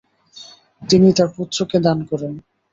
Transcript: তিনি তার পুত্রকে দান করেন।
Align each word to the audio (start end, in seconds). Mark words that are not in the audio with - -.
তিনি 0.81 1.07
তার 1.17 1.29
পুত্রকে 1.35 1.77
দান 1.85 1.99
করেন। 2.09 2.33